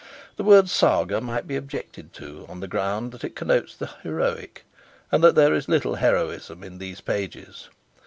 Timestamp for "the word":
0.35-0.67